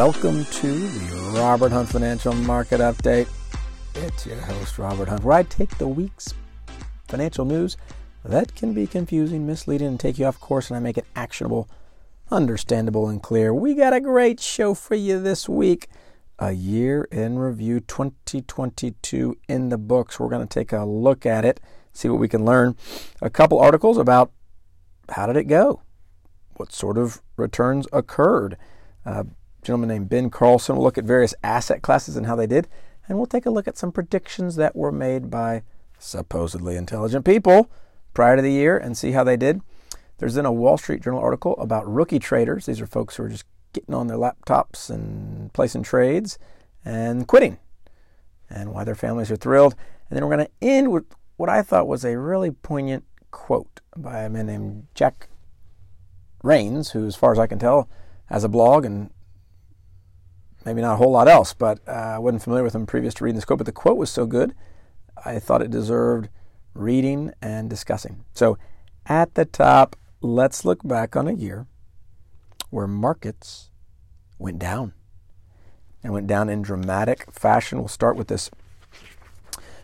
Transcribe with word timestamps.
Welcome 0.00 0.46
to 0.46 0.88
the 0.88 1.32
Robert 1.34 1.72
Hunt 1.72 1.90
Financial 1.90 2.32
Market 2.32 2.80
Update. 2.80 3.28
It's 3.94 4.24
your 4.24 4.40
host, 4.40 4.78
Robert 4.78 5.10
Hunt, 5.10 5.22
where 5.22 5.36
I 5.36 5.42
take 5.42 5.76
the 5.76 5.88
week's 5.88 6.32
financial 7.06 7.44
news 7.44 7.76
that 8.24 8.54
can 8.54 8.72
be 8.72 8.86
confusing, 8.86 9.46
misleading, 9.46 9.88
and 9.88 10.00
take 10.00 10.18
you 10.18 10.24
off 10.24 10.40
course, 10.40 10.70
and 10.70 10.78
I 10.78 10.80
make 10.80 10.96
it 10.96 11.04
actionable, 11.14 11.68
understandable, 12.30 13.10
and 13.10 13.22
clear. 13.22 13.52
We 13.52 13.74
got 13.74 13.92
a 13.92 14.00
great 14.00 14.40
show 14.40 14.72
for 14.72 14.94
you 14.94 15.20
this 15.20 15.50
week. 15.50 15.88
A 16.38 16.52
year 16.52 17.06
in 17.12 17.38
review 17.38 17.80
2022 17.80 19.36
in 19.50 19.68
the 19.68 19.76
books. 19.76 20.18
We're 20.18 20.30
going 20.30 20.48
to 20.48 20.58
take 20.60 20.72
a 20.72 20.86
look 20.86 21.26
at 21.26 21.44
it, 21.44 21.60
see 21.92 22.08
what 22.08 22.20
we 22.20 22.26
can 22.26 22.46
learn. 22.46 22.74
A 23.20 23.28
couple 23.28 23.60
articles 23.60 23.98
about 23.98 24.32
how 25.10 25.26
did 25.26 25.36
it 25.36 25.44
go? 25.44 25.82
What 26.56 26.72
sort 26.72 26.96
of 26.96 27.20
returns 27.36 27.86
occurred? 27.92 28.56
A 29.04 29.26
gentleman 29.62 29.88
named 29.88 30.08
Ben 30.08 30.30
Carlson 30.30 30.76
We'll 30.76 30.84
look 30.84 30.98
at 30.98 31.04
various 31.04 31.34
asset 31.42 31.82
classes 31.82 32.16
and 32.16 32.26
how 32.26 32.36
they 32.36 32.46
did, 32.46 32.68
and 33.08 33.18
we'll 33.18 33.26
take 33.26 33.46
a 33.46 33.50
look 33.50 33.68
at 33.68 33.78
some 33.78 33.92
predictions 33.92 34.56
that 34.56 34.76
were 34.76 34.92
made 34.92 35.30
by 35.30 35.62
supposedly 35.98 36.76
intelligent 36.76 37.24
people 37.24 37.70
prior 38.14 38.36
to 38.36 38.42
the 38.42 38.52
year 38.52 38.76
and 38.76 38.96
see 38.96 39.12
how 39.12 39.24
they 39.24 39.36
did. 39.36 39.60
There's 40.18 40.34
then 40.34 40.46
a 40.46 40.52
Wall 40.52 40.76
Street 40.76 41.02
Journal 41.02 41.20
article 41.20 41.56
about 41.56 41.90
rookie 41.90 42.18
traders. 42.18 42.66
These 42.66 42.80
are 42.80 42.86
folks 42.86 43.16
who 43.16 43.24
are 43.24 43.28
just 43.28 43.44
getting 43.72 43.94
on 43.94 44.06
their 44.06 44.16
laptops 44.16 44.90
and 44.90 45.52
placing 45.52 45.82
trades 45.82 46.38
and 46.84 47.26
quitting 47.26 47.58
and 48.48 48.72
why 48.72 48.84
their 48.84 48.94
families 48.94 49.30
are 49.30 49.36
thrilled. 49.36 49.74
And 50.08 50.16
then 50.16 50.24
we're 50.26 50.36
going 50.36 50.46
to 50.46 50.66
end 50.66 50.90
with 50.90 51.04
what 51.36 51.48
I 51.48 51.62
thought 51.62 51.86
was 51.86 52.04
a 52.04 52.18
really 52.18 52.50
poignant 52.50 53.04
quote 53.30 53.80
by 53.96 54.22
a 54.22 54.28
man 54.28 54.46
named 54.46 54.86
Jack 54.94 55.28
Raines, 56.42 56.90
who, 56.90 57.06
as 57.06 57.16
far 57.16 57.32
as 57.32 57.38
I 57.38 57.46
can 57.46 57.58
tell, 57.58 57.88
has 58.26 58.44
a 58.44 58.48
blog 58.48 58.84
and 58.84 59.10
maybe 60.64 60.80
not 60.80 60.94
a 60.94 60.96
whole 60.96 61.10
lot 61.10 61.28
else, 61.28 61.54
but 61.54 61.80
uh, 61.86 61.90
I 61.90 62.18
wasn't 62.18 62.42
familiar 62.42 62.64
with 62.64 62.74
him 62.74 62.86
previous 62.86 63.14
to 63.14 63.24
reading 63.24 63.36
this 63.36 63.44
quote. 63.44 63.58
But 63.58 63.66
the 63.66 63.72
quote 63.72 63.96
was 63.96 64.10
so 64.10 64.26
good, 64.26 64.54
I 65.24 65.38
thought 65.38 65.62
it 65.62 65.70
deserved 65.70 66.28
reading 66.74 67.32
and 67.42 67.68
discussing. 67.68 68.24
So 68.34 68.58
at 69.06 69.34
the 69.34 69.44
top, 69.44 69.96
let's 70.20 70.64
look 70.64 70.86
back 70.86 71.16
on 71.16 71.28
a 71.28 71.32
year 71.32 71.66
where 72.70 72.86
markets 72.86 73.70
went 74.38 74.58
down 74.58 74.92
and 76.02 76.12
went 76.12 76.26
down 76.26 76.48
in 76.48 76.62
dramatic 76.62 77.30
fashion. 77.32 77.78
We'll 77.78 77.88
start 77.88 78.16
with 78.16 78.28
this 78.28 78.50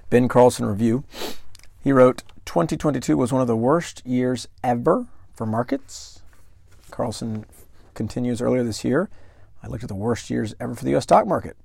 Ben 0.09 0.29
Carlson 0.29 0.67
review. 0.67 1.05
He 1.83 1.93
wrote 1.93 2.23
2022 2.45 3.17
was 3.17 3.33
one 3.33 3.43
of 3.43 3.49
the 3.49 3.57
worst 3.57 4.05
years 4.07 4.49
ever 4.63 5.07
for 5.35 5.47
markets. 5.47 6.23
Carlson 6.91 7.45
continues 7.95 8.41
earlier 8.41 8.63
this 8.63 8.85
year. 8.85 9.11
I 9.67 9.69
looked 9.69 9.83
at 9.83 9.89
the 9.89 9.97
worst 9.97 10.31
years 10.31 10.55
ever 10.61 10.77
for 10.77 10.84
the 10.84 10.95
US 10.95 11.03
stock 11.03 11.27
market. 11.27 11.56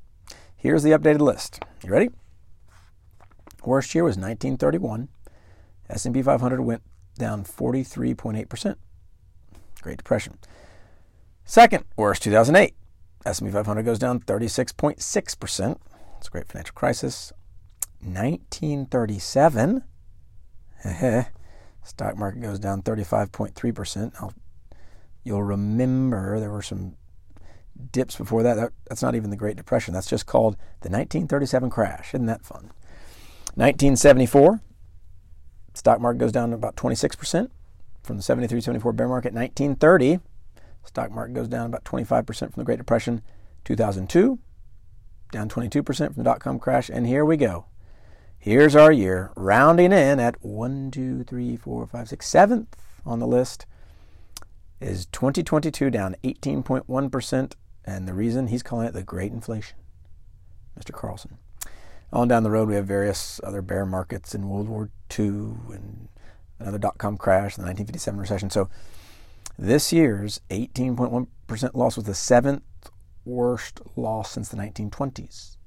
Here's 0.57 0.81
the 0.81 0.89
updated 0.89 1.19
list. 1.19 1.63
You 1.83 1.91
ready? 1.91 2.09
Worst 3.63 3.93
year 3.93 4.03
was 4.03 4.17
1931. 4.17 5.07
S&P 5.87 6.23
500 6.23 6.61
went 6.61 6.81
down 7.19 7.43
43.8%. 7.43 8.75
Great 9.81 9.97
Depression. 9.97 10.39
Second 11.45 11.83
worst, 11.95 12.23
2008. 12.23 12.73
S&P 13.23 13.51
500 13.51 13.83
goes 13.83 13.99
down 13.99 14.19
36.6%. 14.21 15.77
It's 16.17 16.27
a 16.27 16.31
great 16.31 16.47
financial 16.47 16.73
crisis. 16.73 17.31
1937. 17.99 19.83
Stock 21.83 22.17
market 22.17 22.41
goes 22.41 22.57
down 22.57 22.81
35.3%. 22.81 24.33
you'll 25.23 25.43
remember 25.43 26.39
there 26.39 26.49
were 26.49 26.63
some 26.63 26.95
dips 27.91 28.15
before 28.15 28.43
that. 28.43 28.55
that. 28.55 28.71
That's 28.89 29.01
not 29.01 29.15
even 29.15 29.29
the 29.29 29.35
Great 29.35 29.57
Depression. 29.57 29.93
That's 29.93 30.09
just 30.09 30.25
called 30.25 30.55
the 30.81 30.89
1937 30.89 31.69
crash. 31.69 32.13
Isn't 32.13 32.27
that 32.27 32.45
fun? 32.45 32.71
1974. 33.55 34.61
Stock 35.73 36.01
market 36.01 36.19
goes 36.19 36.31
down 36.31 36.53
about 36.53 36.75
26% 36.75 37.49
from 38.03 38.17
the 38.17 38.23
73 38.23 38.61
74 38.61 38.93
bear 38.93 39.07
market. 39.07 39.33
1930 39.33 40.19
Stock 40.83 41.11
market 41.11 41.33
goes 41.33 41.47
down 41.47 41.67
about 41.67 41.83
25% 41.83 42.25
from 42.25 42.51
the 42.55 42.63
Great 42.63 42.77
Depression. 42.77 43.21
2002, 43.63 44.39
down 45.31 45.47
22% 45.47 45.85
from 45.85 46.15
the 46.15 46.23
dot 46.23 46.39
com 46.39 46.59
crash. 46.59 46.89
And 46.89 47.05
here 47.05 47.23
we 47.23 47.37
go. 47.37 47.65
Here's 48.37 48.75
our 48.75 48.91
year, 48.91 49.31
rounding 49.35 49.91
in 49.91 50.19
at 50.19 50.43
1, 50.43 50.89
2, 50.89 51.23
3, 51.23 51.55
4, 51.55 51.87
5, 51.87 52.09
6, 52.09 52.25
7th 52.27 52.67
on 53.05 53.19
the 53.19 53.27
list. 53.27 53.67
Is 54.79 55.05
2022 55.07 55.91
down 55.91 56.15
18.1%. 56.23 57.53
And 57.85 58.07
the 58.07 58.13
reason 58.13 58.47
he's 58.47 58.63
calling 58.63 58.87
it 58.87 58.93
the 58.93 59.03
Great 59.03 59.31
Inflation. 59.31 59.77
Mr. 60.79 60.93
Carlson. 60.93 61.37
On 62.13 62.27
down 62.27 62.43
the 62.43 62.51
road, 62.51 62.67
we 62.67 62.75
have 62.75 62.85
various 62.85 63.39
other 63.43 63.61
bear 63.61 63.85
markets 63.85 64.35
in 64.35 64.49
World 64.49 64.67
War 64.67 64.89
II 65.17 65.25
and 65.25 66.09
another 66.59 66.77
dot 66.77 66.97
com 66.97 67.17
crash, 67.17 67.55
the 67.55 67.61
1957 67.61 68.19
recession. 68.19 68.49
So 68.49 68.69
this 69.57 69.93
year's 69.93 70.41
18.1% 70.49 71.73
loss 71.73 71.95
was 71.95 72.05
the 72.05 72.13
seventh 72.13 72.63
worst 73.23 73.81
loss 73.95 74.31
since 74.31 74.49
the 74.49 74.57
1920s. 74.57 75.57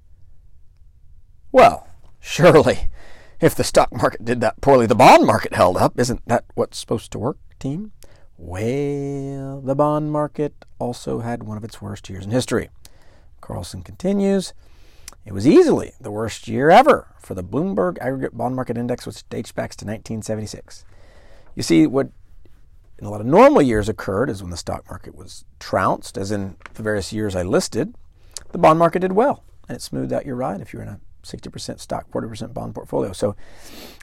Well, 1.53 1.89
surely, 2.21 2.89
if 3.41 3.55
the 3.55 3.65
stock 3.65 3.93
market 3.93 4.25
did 4.25 4.41
that 4.41 4.61
poorly, 4.61 4.87
the 4.87 4.95
bond 4.95 5.27
market 5.27 5.55
held 5.55 5.77
up. 5.77 5.99
Isn't 5.99 6.27
that 6.27 6.45
what's 6.55 6.79
supposed 6.79 7.13
to 7.13 7.19
work, 7.19 7.39
team? 7.59 7.93
Well, 8.37 9.61
the 9.61 9.75
bond 9.75 10.11
market 10.11 10.65
also 10.79 11.21
had 11.21 11.45
one 11.45 11.57
of 11.57 11.65
its 11.65 11.81
worst 11.81 12.09
years 12.11 12.25
in 12.25 12.31
history. 12.31 12.71
Carlson 13.41 13.83
continues. 13.83 14.53
It 15.25 15.33
was 15.33 15.47
easily 15.47 15.93
the 16.01 16.11
worst 16.11 16.49
year 16.49 16.71
ever 16.71 17.15
for 17.21 17.35
the 17.35 17.45
Bloomberg 17.45 17.99
Aggregate 17.99 18.37
Bond 18.37 18.57
Market 18.57 18.77
Index, 18.77 19.07
which 19.07 19.29
dates 19.29 19.53
back 19.53 19.71
to 19.71 19.87
1976. 19.87 20.85
You 21.55 21.63
see, 21.63 21.87
what 21.87 22.09
in 22.99 23.07
a 23.07 23.11
lot 23.11 23.21
of 23.21 23.27
normal 23.27 23.63
years 23.63 23.89
occurred 23.89 24.29
is 24.31 24.43
when 24.43 24.51
the 24.51 24.57
stock 24.57 24.85
market 24.89 25.15
was 25.15 25.45
trounced, 25.59 26.19
as 26.19 26.31
in 26.31 26.57
the 26.75 26.83
various 26.83 27.13
years 27.13 27.35
I 27.35 27.43
listed, 27.43 27.95
the 28.53 28.59
bond 28.59 28.79
market 28.79 29.01
did 29.01 29.13
well 29.13 29.45
and 29.69 29.77
it 29.77 29.83
smoothed 29.83 30.13
out 30.13 30.27
your 30.27 30.37
ride 30.37 30.61
if 30.61 30.73
you're 30.73 30.83
in 30.83 30.89
a 30.89 31.01
60% 31.23 31.81
stock, 31.81 32.11
40% 32.11 32.53
bond 32.53 32.75
portfolio. 32.75 33.13
So 33.13 33.35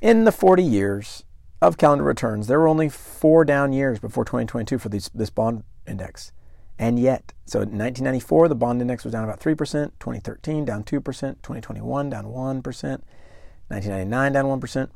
in 0.02 0.24
the 0.24 0.32
40 0.32 0.64
years 0.64 1.24
of 1.62 1.78
calendar 1.78 2.04
returns, 2.04 2.48
there 2.48 2.60
were 2.60 2.68
only 2.68 2.90
four 2.90 3.46
down 3.46 3.72
years 3.72 4.00
before 4.00 4.26
2022 4.26 4.80
for 4.80 4.90
these, 4.90 5.10
this 5.14 5.30
bond 5.30 5.64
index. 5.88 6.32
And 6.80 6.98
yet, 6.98 7.34
so 7.46 7.60
in 7.60 7.78
1994, 7.78 8.48
the 8.48 8.56
bond 8.56 8.82
index 8.82 9.04
was 9.04 9.14
down 9.14 9.24
about 9.24 9.40
3%, 9.40 9.58
2013 9.58 10.66
down 10.66 10.84
2%, 10.84 11.04
2021 11.04 12.10
down 12.10 12.26
1%, 12.26 12.34
1999 12.34 14.34
down 14.34 14.46
1%. 14.46 14.90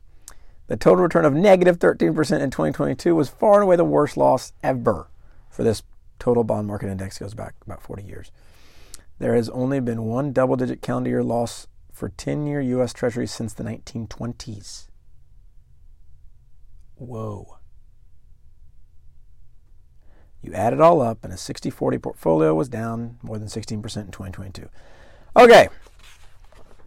The 0.67 0.77
total 0.77 1.03
return 1.03 1.25
of 1.25 1.33
negative 1.33 1.77
13% 1.77 2.09
in 2.09 2.49
2022 2.49 3.13
was 3.13 3.29
far 3.29 3.55
and 3.55 3.63
away 3.63 3.75
the 3.75 3.83
worst 3.83 4.17
loss 4.17 4.51
ever 4.63 5.07
for 5.47 5.63
this 5.63 5.83
total 6.17 6.43
bond 6.43 6.65
market 6.65 6.89
index 6.89 7.19
goes 7.19 7.35
back 7.35 7.53
about 7.63 7.83
40 7.83 8.01
years. 8.01 8.31
There 9.19 9.35
has 9.35 9.47
only 9.49 9.79
been 9.79 10.05
one 10.05 10.33
double 10.33 10.55
digit 10.55 10.81
calendar 10.81 11.11
year 11.11 11.23
loss 11.23 11.67
for 11.93 12.09
10 12.09 12.47
year 12.47 12.61
US 12.61 12.93
Treasuries 12.93 13.31
since 13.31 13.53
the 13.53 13.63
1920s. 13.63 14.87
Whoa. 16.95 17.57
You 20.41 20.53
add 20.53 20.73
it 20.73 20.81
all 20.81 21.01
up, 21.01 21.23
and 21.23 21.33
a 21.33 21.38
60 21.38 21.69
40 21.69 21.97
portfolio 21.97 22.53
was 22.53 22.69
down 22.69 23.17
more 23.23 23.40
than 23.40 23.47
16% 23.47 23.73
in 23.73 23.79
2022. 23.79 24.69
Okay, 25.37 25.69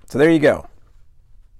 so 0.09 0.17
there 0.17 0.31
you 0.31 0.38
go. 0.38 0.69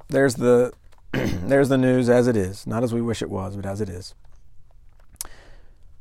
There's 0.09 0.37
the 0.37 0.73
there's 1.13 1.69
the 1.69 1.79
news 1.79 2.09
as 2.09 2.27
it 2.27 2.37
is, 2.37 2.67
not 2.67 2.85
as 2.85 2.95
we 2.95 3.03
wish 3.03 3.21
it 3.21 3.31
was, 3.31 3.57
but 3.57 3.67
as 3.67 3.81
it 3.81 3.89
is. 3.89 4.15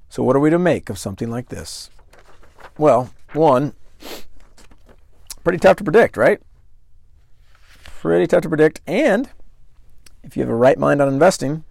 So, 0.10 0.24
what 0.24 0.36
are 0.36 0.40
we 0.40 0.50
to 0.50 0.60
make 0.60 0.90
of 0.90 0.98
something 0.98 1.30
like 1.30 1.50
this? 1.50 1.90
Well, 2.78 3.10
one, 3.34 3.74
pretty 5.44 5.60
tough 5.60 5.78
to 5.78 5.84
predict, 5.84 6.16
right? 6.16 6.42
Pretty 7.84 8.28
tough 8.28 8.44
to 8.44 8.50
predict. 8.50 8.82
And 8.86 9.30
if 10.24 10.38
you 10.38 10.44
have 10.44 10.50
a 10.50 10.56
right 10.56 10.78
mind 10.78 11.02
on 11.02 11.08
investing, 11.08 11.64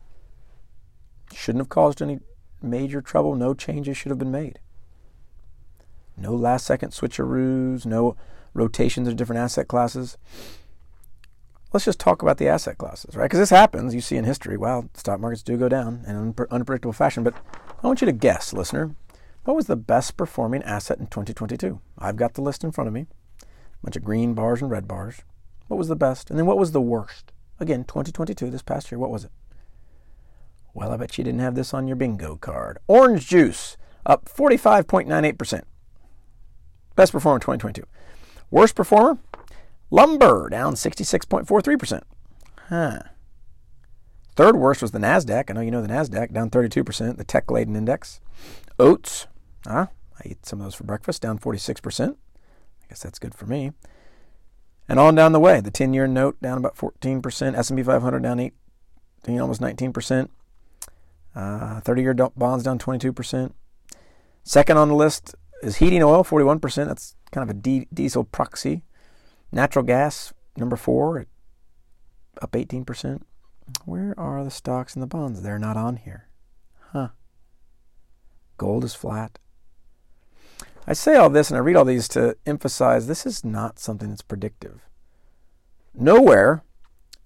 shouldn't 1.36 1.60
have 1.60 1.68
caused 1.68 2.02
any 2.02 2.20
major 2.62 3.00
trouble. 3.00 3.34
No 3.34 3.54
changes 3.54 3.96
should 3.96 4.10
have 4.10 4.18
been 4.18 4.30
made. 4.30 4.58
No 6.16 6.34
last 6.34 6.66
second 6.66 6.90
switcheroos, 6.90 7.84
no 7.84 8.16
rotations 8.54 9.06
of 9.06 9.16
different 9.16 9.40
asset 9.40 9.68
classes 9.68 10.16
let's 11.76 11.84
just 11.84 12.00
talk 12.00 12.22
about 12.22 12.38
the 12.38 12.48
asset 12.48 12.78
classes, 12.78 13.14
right? 13.14 13.26
Because 13.26 13.38
this 13.38 13.50
happens. 13.50 13.94
You 13.94 14.00
see 14.00 14.16
in 14.16 14.24
history, 14.24 14.56
well, 14.56 14.88
stock 14.94 15.20
markets 15.20 15.42
do 15.42 15.58
go 15.58 15.68
down 15.68 16.04
in 16.06 16.16
an 16.16 16.34
unpredictable 16.50 16.94
fashion. 16.94 17.22
But 17.22 17.34
I 17.82 17.86
want 17.86 18.00
you 18.00 18.06
to 18.06 18.12
guess, 18.12 18.54
listener, 18.54 18.94
what 19.44 19.56
was 19.56 19.66
the 19.66 19.76
best 19.76 20.16
performing 20.16 20.62
asset 20.62 20.98
in 20.98 21.06
2022? 21.06 21.80
I've 21.98 22.16
got 22.16 22.32
the 22.32 22.40
list 22.40 22.64
in 22.64 22.72
front 22.72 22.88
of 22.88 22.94
me. 22.94 23.06
A 23.42 23.46
bunch 23.82 23.96
of 23.96 24.04
green 24.04 24.32
bars 24.32 24.62
and 24.62 24.70
red 24.70 24.88
bars. 24.88 25.20
What 25.68 25.76
was 25.76 25.88
the 25.88 25.96
best? 25.96 26.30
And 26.30 26.38
then 26.38 26.46
what 26.46 26.58
was 26.58 26.72
the 26.72 26.80
worst? 26.80 27.32
Again, 27.60 27.84
2022, 27.84 28.50
this 28.50 28.62
past 28.62 28.90
year, 28.90 28.98
what 28.98 29.10
was 29.10 29.24
it? 29.24 29.30
Well, 30.76 30.92
I 30.92 30.98
bet 30.98 31.16
you 31.16 31.24
didn't 31.24 31.40
have 31.40 31.54
this 31.54 31.72
on 31.72 31.86
your 31.86 31.96
bingo 31.96 32.36
card. 32.36 32.76
Orange 32.86 33.26
juice, 33.26 33.78
up 34.04 34.26
45.98%. 34.26 35.62
Best 36.94 37.12
performer 37.12 37.38
2022. 37.38 37.82
Worst 38.50 38.74
performer? 38.74 39.16
Lumber, 39.90 40.50
down 40.50 40.74
66.43%. 40.74 42.02
Huh. 42.68 42.98
Third 44.34 44.56
worst 44.56 44.82
was 44.82 44.90
the 44.90 44.98
NASDAQ. 44.98 45.44
I 45.48 45.54
know 45.54 45.62
you 45.62 45.70
know 45.70 45.80
the 45.80 45.88
NASDAQ, 45.88 46.34
down 46.34 46.50
32%, 46.50 47.16
the 47.16 47.24
tech 47.24 47.50
laden 47.50 47.74
index. 47.74 48.20
Oats, 48.78 49.28
huh? 49.66 49.86
I 50.22 50.28
eat 50.28 50.44
some 50.44 50.60
of 50.60 50.66
those 50.66 50.74
for 50.74 50.84
breakfast, 50.84 51.22
down 51.22 51.38
46%. 51.38 52.10
I 52.10 52.88
guess 52.90 53.02
that's 53.02 53.18
good 53.18 53.34
for 53.34 53.46
me. 53.46 53.72
And 54.90 55.00
on 55.00 55.14
down 55.14 55.32
the 55.32 55.40
way, 55.40 55.62
the 55.62 55.70
10 55.70 55.94
year 55.94 56.06
note 56.06 56.38
down 56.42 56.58
about 56.58 56.76
14%, 56.76 57.56
S&P 57.56 57.82
500 57.82 58.22
down 58.22 58.40
18, 58.40 59.40
almost 59.40 59.62
19%. 59.62 60.28
30 61.36 62.00
uh, 62.00 62.02
year 62.02 62.14
bonds 62.14 62.64
down 62.64 62.78
22%. 62.78 63.52
Second 64.42 64.76
on 64.78 64.88
the 64.88 64.94
list 64.94 65.34
is 65.62 65.76
heating 65.76 66.02
oil, 66.02 66.24
41%. 66.24 66.86
That's 66.86 67.14
kind 67.30 67.48
of 67.48 67.54
a 67.54 67.58
d- 67.58 67.88
diesel 67.92 68.24
proxy. 68.24 68.82
Natural 69.52 69.84
gas, 69.84 70.32
number 70.56 70.76
four, 70.76 71.26
up 72.40 72.52
18%. 72.52 73.22
Where 73.84 74.14
are 74.18 74.44
the 74.44 74.50
stocks 74.50 74.94
and 74.94 75.02
the 75.02 75.06
bonds? 75.06 75.42
They're 75.42 75.58
not 75.58 75.76
on 75.76 75.96
here. 75.96 76.28
Huh. 76.92 77.08
Gold 78.56 78.84
is 78.84 78.94
flat. 78.94 79.38
I 80.86 80.92
say 80.92 81.16
all 81.16 81.28
this 81.28 81.50
and 81.50 81.56
I 81.56 81.60
read 81.60 81.76
all 81.76 81.84
these 81.84 82.08
to 82.08 82.36
emphasize 82.46 83.06
this 83.06 83.26
is 83.26 83.44
not 83.44 83.78
something 83.78 84.08
that's 84.08 84.22
predictive. 84.22 84.80
Nowhere 85.92 86.62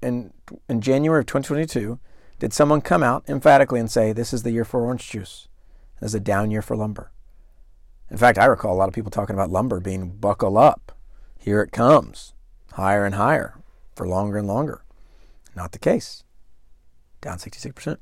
in, 0.03 0.33
in 0.69 0.81
January 0.81 1.21
of 1.21 1.27
2022 1.27 1.99
did 2.41 2.55
someone 2.55 2.81
come 2.81 3.03
out 3.03 3.23
emphatically 3.29 3.79
and 3.79 3.91
say, 3.91 4.13
This 4.13 4.33
is 4.33 4.43
the 4.43 4.51
year 4.51 4.65
for 4.65 4.81
orange 4.81 5.09
juice. 5.09 5.47
This 6.01 6.11
is 6.11 6.15
a 6.15 6.21
down 6.21 6.51
year 6.51 6.63
for 6.63 6.75
lumber. 6.75 7.13
In 8.11 8.17
fact, 8.17 8.39
I 8.39 8.47
recall 8.47 8.75
a 8.75 8.79
lot 8.79 8.89
of 8.89 8.95
people 8.95 9.11
talking 9.11 9.35
about 9.35 9.51
lumber 9.51 9.79
being 9.79 10.17
buckle 10.17 10.59
up. 10.59 10.93
Here 11.39 11.61
it 11.61 11.71
comes, 11.71 12.33
higher 12.73 13.05
and 13.05 13.15
higher, 13.15 13.61
for 13.95 14.09
longer 14.09 14.39
and 14.39 14.49
longer. 14.49 14.83
Not 15.55 15.73
the 15.73 15.79
case. 15.79 16.25
Down 17.21 17.37
66%. 17.37 17.99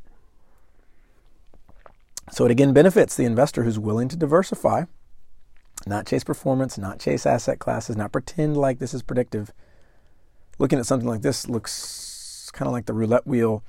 So 2.31 2.45
it 2.45 2.51
again 2.51 2.73
benefits 2.73 3.17
the 3.17 3.25
investor 3.25 3.65
who's 3.65 3.79
willing 3.79 4.09
to 4.09 4.17
diversify, 4.17 4.85
not 5.87 6.07
chase 6.07 6.25
performance, 6.25 6.79
not 6.79 7.01
chase 7.01 7.27
asset 7.27 7.59
classes, 7.59 7.97
not 7.97 8.13
pretend 8.13 8.57
like 8.57 8.79
this 8.79 8.95
is 8.95 9.03
predictive. 9.03 9.53
Looking 10.59 10.79
at 10.79 10.87
something 10.87 11.09
like 11.09 11.23
this 11.23 11.49
looks 11.49 12.51
kind 12.53 12.67
of 12.67 12.73
like 12.73 12.87
the 12.87 12.93
roulette 12.93 13.27
wheel 13.27 13.63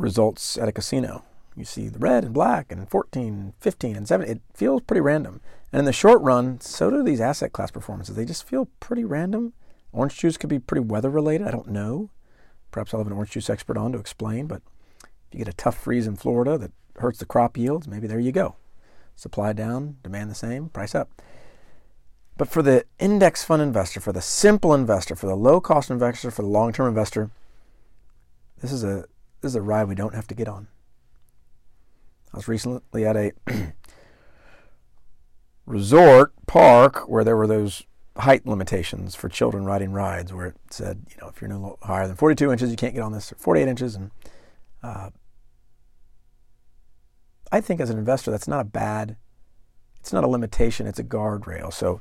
results 0.00 0.56
at 0.58 0.68
a 0.68 0.72
casino. 0.72 1.24
You 1.56 1.64
see 1.64 1.88
the 1.88 1.98
red 1.98 2.24
and 2.24 2.32
black 2.32 2.72
and 2.72 2.88
14, 2.88 3.54
15, 3.60 3.96
and 3.96 4.08
7. 4.08 4.28
It 4.28 4.40
feels 4.54 4.82
pretty 4.82 5.00
random. 5.00 5.40
And 5.72 5.80
in 5.80 5.84
the 5.84 5.92
short 5.92 6.20
run, 6.22 6.60
so 6.60 6.90
do 6.90 7.02
these 7.02 7.20
asset 7.20 7.52
class 7.52 7.70
performances. 7.70 8.16
They 8.16 8.24
just 8.24 8.46
feel 8.46 8.68
pretty 8.80 9.04
random. 9.04 9.52
Orange 9.92 10.16
juice 10.18 10.36
could 10.36 10.50
be 10.50 10.58
pretty 10.58 10.86
weather 10.86 11.10
related. 11.10 11.46
I 11.46 11.50
don't 11.50 11.68
know. 11.68 12.10
Perhaps 12.70 12.94
I'll 12.94 13.00
have 13.00 13.06
an 13.06 13.12
orange 13.12 13.32
juice 13.32 13.50
expert 13.50 13.76
on 13.76 13.92
to 13.92 13.98
explain. 13.98 14.46
But 14.46 14.62
if 15.02 15.08
you 15.32 15.38
get 15.38 15.48
a 15.48 15.56
tough 15.56 15.76
freeze 15.76 16.06
in 16.06 16.16
Florida 16.16 16.56
that 16.58 16.72
hurts 16.96 17.18
the 17.18 17.26
crop 17.26 17.56
yields, 17.56 17.88
maybe 17.88 18.06
there 18.06 18.20
you 18.20 18.32
go. 18.32 18.56
Supply 19.16 19.52
down, 19.52 19.96
demand 20.02 20.30
the 20.30 20.34
same, 20.34 20.68
price 20.68 20.94
up. 20.94 21.10
But 22.36 22.48
for 22.48 22.62
the 22.62 22.86
index 22.98 23.44
fund 23.44 23.60
investor, 23.60 24.00
for 24.00 24.12
the 24.12 24.22
simple 24.22 24.72
investor, 24.72 25.14
for 25.14 25.26
the 25.26 25.36
low 25.36 25.60
cost 25.60 25.90
investor, 25.90 26.30
for 26.30 26.42
the 26.42 26.48
long 26.48 26.72
term 26.72 26.88
investor, 26.88 27.30
this 28.62 28.72
is 28.72 28.82
a 28.82 29.04
this 29.40 29.52
is 29.52 29.56
a 29.56 29.62
ride 29.62 29.88
we 29.88 29.94
don't 29.94 30.14
have 30.14 30.26
to 30.28 30.34
get 30.34 30.48
on. 30.48 30.68
I 32.32 32.36
was 32.36 32.48
recently 32.48 33.06
at 33.06 33.16
a 33.16 33.32
resort 35.66 36.32
park 36.46 37.08
where 37.08 37.24
there 37.24 37.36
were 37.36 37.46
those 37.46 37.84
height 38.16 38.46
limitations 38.46 39.14
for 39.14 39.28
children 39.28 39.64
riding 39.64 39.92
rides, 39.92 40.32
where 40.32 40.48
it 40.48 40.56
said, 40.70 41.06
you 41.10 41.16
know, 41.20 41.28
if 41.28 41.40
you're 41.40 41.48
no 41.48 41.76
higher 41.82 42.06
than 42.06 42.16
42 42.16 42.52
inches, 42.52 42.70
you 42.70 42.76
can't 42.76 42.94
get 42.94 43.02
on 43.02 43.12
this, 43.12 43.32
or 43.32 43.36
48 43.36 43.68
inches. 43.68 43.94
And 43.96 44.10
uh, 44.82 45.10
I 47.50 47.60
think 47.60 47.80
as 47.80 47.90
an 47.90 47.98
investor, 47.98 48.30
that's 48.30 48.48
not 48.48 48.60
a 48.60 48.64
bad, 48.64 49.16
it's 49.98 50.12
not 50.12 50.24
a 50.24 50.28
limitation, 50.28 50.86
it's 50.86 50.98
a 50.98 51.04
guardrail. 51.04 51.72
So 51.72 52.00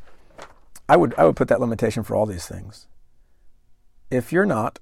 I 0.88 0.98
would, 0.98 1.16
I 1.18 1.26
would 1.26 1.36
put 1.36 1.48
that 1.48 1.62
limitation 1.62 2.04
for 2.04 2.16
all 2.16 2.26
these 2.26 2.48
things. 2.48 2.88
If 4.12 4.34
you're 4.34 4.46
not 4.46 4.80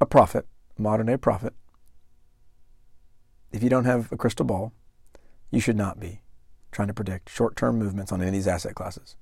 a 0.00 0.06
prophet, 0.06 0.46
modern 0.78 1.06
day 1.06 1.16
prophet, 1.16 1.54
if 3.52 3.62
you 3.62 3.68
don't 3.68 3.84
have 3.84 4.10
a 4.12 4.16
crystal 4.16 4.46
ball, 4.46 4.72
you 5.50 5.60
should 5.60 5.76
not 5.76 5.98
be 5.98 6.20
trying 6.72 6.88
to 6.88 6.94
predict 6.94 7.28
short 7.28 7.56
term 7.56 7.78
movements 7.78 8.12
on 8.12 8.20
any 8.20 8.28
of 8.28 8.34
these 8.34 8.46
asset 8.46 8.74
classes. 8.74 9.16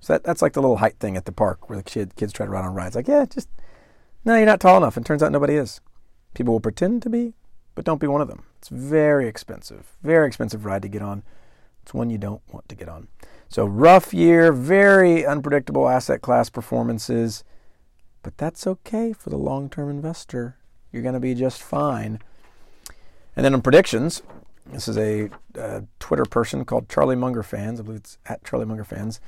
So 0.00 0.12
that, 0.12 0.24
that's 0.24 0.42
like 0.42 0.52
the 0.52 0.60
little 0.60 0.76
height 0.78 0.98
thing 0.98 1.16
at 1.16 1.24
the 1.24 1.32
park 1.32 1.68
where 1.68 1.76
the 1.76 1.82
kid, 1.82 2.14
kids 2.14 2.32
try 2.32 2.46
to 2.46 2.52
ride 2.52 2.64
on 2.64 2.74
rides. 2.74 2.94
Like, 2.94 3.08
yeah, 3.08 3.24
just, 3.24 3.48
no, 4.24 4.36
you're 4.36 4.46
not 4.46 4.60
tall 4.60 4.76
enough. 4.76 4.96
And 4.96 5.04
turns 5.04 5.22
out 5.22 5.32
nobody 5.32 5.54
is. 5.54 5.80
People 6.34 6.52
will 6.52 6.60
pretend 6.60 7.02
to 7.02 7.10
be, 7.10 7.34
but 7.74 7.84
don't 7.84 8.00
be 8.00 8.06
one 8.06 8.20
of 8.20 8.28
them. 8.28 8.44
It's 8.58 8.68
very 8.68 9.26
expensive, 9.26 9.96
very 10.02 10.26
expensive 10.26 10.64
ride 10.64 10.82
to 10.82 10.88
get 10.88 11.02
on. 11.02 11.22
It's 11.82 11.94
one 11.94 12.10
you 12.10 12.18
don't 12.18 12.42
want 12.52 12.68
to 12.68 12.74
get 12.74 12.88
on. 12.88 13.08
So, 13.48 13.66
rough 13.66 14.12
year, 14.14 14.52
very 14.52 15.24
unpredictable 15.24 15.88
asset 15.88 16.22
class 16.22 16.50
performances, 16.50 17.44
but 18.24 18.36
that's 18.38 18.66
okay 18.66 19.12
for 19.12 19.30
the 19.30 19.36
long 19.36 19.70
term 19.70 19.88
investor. 19.88 20.56
You're 20.90 21.02
going 21.02 21.14
to 21.14 21.20
be 21.20 21.34
just 21.34 21.62
fine. 21.62 22.18
And 23.36 23.44
then 23.44 23.54
on 23.54 23.62
predictions, 23.62 24.22
this 24.66 24.88
is 24.88 24.96
a, 24.96 25.28
a, 25.56 25.84
Twitter 26.00 26.24
person 26.24 26.64
called 26.64 26.88
Charlie 26.88 27.16
Munger 27.16 27.42
Fans. 27.42 27.78
I 27.78 27.82
believe 27.82 28.00
it's 28.00 28.18
at 28.26 28.42
Charlie 28.44 28.64
Munger 28.64 28.84
Fans. 28.84 29.20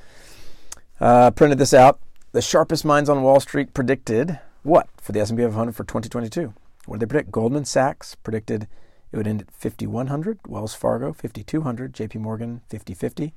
Uh, 0.99 1.31
printed 1.31 1.59
this 1.59 1.73
out. 1.73 1.99
The 2.31 2.41
sharpest 2.41 2.83
minds 2.83 3.09
on 3.09 3.21
Wall 3.21 3.39
Street 3.39 3.73
predicted 3.73 4.39
what 4.63 4.89
for 4.99 5.11
the 5.11 5.19
S&P 5.19 5.41
500 5.41 5.73
for 5.73 5.83
2022? 5.83 6.53
What 6.85 6.99
did 6.99 7.07
they 7.07 7.11
predict? 7.11 7.31
Goldman 7.31 7.65
Sachs 7.65 8.15
predicted 8.15 8.67
it 9.11 9.17
would 9.17 9.27
end 9.27 9.41
at 9.41 9.51
5100, 9.51 10.39
Wells 10.47 10.73
Fargo 10.73 11.13
5200, 11.13 11.93
JP 11.93 12.15
Morgan 12.15 12.61
5050. 12.67 13.33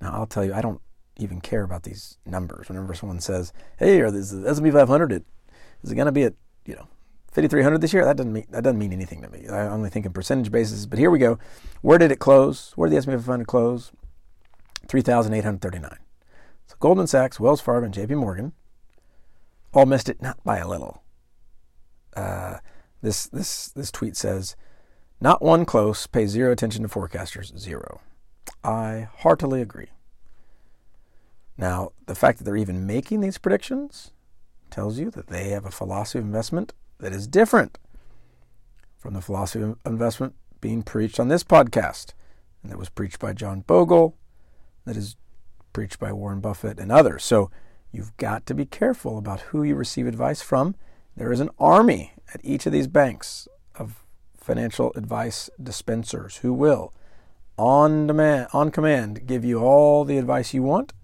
Now 0.00 0.12
I'll 0.12 0.26
tell 0.26 0.44
you, 0.44 0.54
I 0.54 0.60
don't 0.60 0.80
even 1.20 1.40
care 1.40 1.62
about 1.62 1.84
these 1.84 2.18
numbers. 2.26 2.68
Whenever 2.68 2.94
someone 2.94 3.20
says, 3.20 3.52
"Hey, 3.78 4.00
are 4.00 4.10
this 4.10 4.32
S&P 4.32 4.70
500? 4.70 5.12
It, 5.12 5.24
is 5.82 5.92
it 5.92 5.94
going 5.94 6.06
to 6.06 6.12
be 6.12 6.24
at 6.24 6.34
you 6.64 6.74
know 6.74 6.88
5,300 7.32 7.80
this 7.80 7.92
year. 7.92 8.04
That 8.04 8.16
doesn't 8.16 8.32
mean 8.32 8.46
that 8.50 8.64
doesn't 8.64 8.78
mean 8.78 8.92
anything 8.92 9.22
to 9.22 9.28
me. 9.28 9.46
I 9.48 9.68
only 9.68 9.88
think 9.88 10.04
in 10.04 10.12
percentage 10.12 10.50
basis. 10.50 10.86
But 10.86 10.98
here 10.98 11.10
we 11.10 11.20
go. 11.20 11.38
Where 11.80 11.98
did 11.98 12.10
it 12.10 12.18
close? 12.18 12.72
Where 12.74 12.88
did 12.88 12.94
the 12.94 12.98
S&P 12.98 13.12
500 13.12 13.46
close? 13.46 13.92
3,839. 14.88 15.90
So 16.66 16.76
Goldman 16.80 17.06
Sachs, 17.06 17.38
Wells 17.38 17.60
Fargo, 17.60 17.84
and 17.84 17.94
J.P. 17.94 18.16
Morgan 18.16 18.52
all 19.72 19.86
missed 19.86 20.08
it, 20.08 20.20
not 20.20 20.42
by 20.42 20.58
a 20.58 20.66
little. 20.66 21.04
Uh, 22.16 22.56
this 23.00 23.26
this 23.26 23.68
this 23.68 23.92
tweet 23.92 24.16
says, 24.16 24.56
"Not 25.20 25.42
one 25.42 25.64
close. 25.64 26.08
Pay 26.08 26.26
zero 26.26 26.50
attention 26.50 26.82
to 26.82 26.88
forecasters. 26.88 27.56
Zero. 27.56 28.00
I 28.64 29.08
heartily 29.18 29.62
agree. 29.62 29.90
Now, 31.60 31.92
the 32.06 32.14
fact 32.14 32.38
that 32.38 32.44
they're 32.44 32.56
even 32.56 32.86
making 32.86 33.20
these 33.20 33.36
predictions 33.36 34.12
tells 34.70 34.98
you 34.98 35.10
that 35.10 35.26
they 35.26 35.50
have 35.50 35.66
a 35.66 35.70
philosophy 35.70 36.18
of 36.18 36.24
investment 36.24 36.72
that 37.00 37.12
is 37.12 37.26
different 37.26 37.76
from 38.96 39.12
the 39.12 39.20
philosophy 39.20 39.62
of 39.62 39.76
investment 39.84 40.34
being 40.62 40.82
preached 40.82 41.20
on 41.20 41.28
this 41.28 41.44
podcast, 41.44 42.14
and 42.62 42.72
that 42.72 42.78
was 42.78 42.88
preached 42.88 43.18
by 43.18 43.34
John 43.34 43.60
Bogle, 43.60 44.16
that 44.86 44.96
is 44.96 45.16
preached 45.74 45.98
by 45.98 46.12
Warren 46.12 46.40
Buffett 46.40 46.80
and 46.80 46.90
others. 46.90 47.24
So 47.24 47.50
you've 47.92 48.16
got 48.16 48.46
to 48.46 48.54
be 48.54 48.64
careful 48.64 49.18
about 49.18 49.40
who 49.40 49.62
you 49.62 49.74
receive 49.74 50.06
advice 50.06 50.40
from. 50.40 50.76
There 51.14 51.30
is 51.30 51.40
an 51.40 51.50
army 51.58 52.14
at 52.32 52.40
each 52.42 52.64
of 52.64 52.72
these 52.72 52.86
banks 52.86 53.46
of 53.74 54.06
financial 54.34 54.94
advice 54.96 55.50
dispensers 55.62 56.38
who 56.38 56.54
will, 56.54 56.94
on 57.58 58.06
demand, 58.06 58.48
on 58.54 58.70
command, 58.70 59.26
give 59.26 59.44
you 59.44 59.58
all 59.58 60.06
the 60.06 60.16
advice 60.16 60.54
you 60.54 60.62
want 60.62 60.94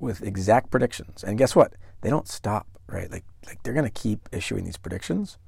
with 0.00 0.22
exact 0.22 0.70
predictions. 0.70 1.22
And 1.22 1.38
guess 1.38 1.54
what? 1.54 1.74
They 2.00 2.10
don't 2.10 2.28
stop, 2.28 2.66
right? 2.86 3.10
Like 3.10 3.24
like 3.46 3.62
they're 3.62 3.74
going 3.74 3.90
to 3.90 3.90
keep 3.90 4.28
issuing 4.32 4.64
these 4.64 4.76
predictions, 4.76 5.38